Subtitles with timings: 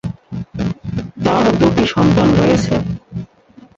[1.23, 2.73] তার দুটি সন্তান রয়েছে।